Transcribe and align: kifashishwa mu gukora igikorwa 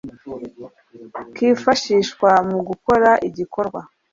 kifashishwa 1.35 2.29
mu 2.49 2.59
gukora 2.67 3.11
igikorwa 3.27 3.81